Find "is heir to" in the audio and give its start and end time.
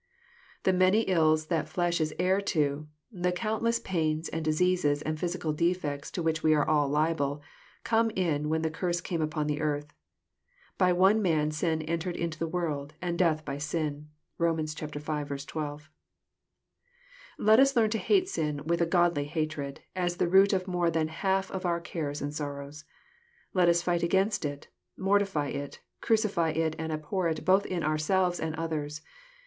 2.01-2.87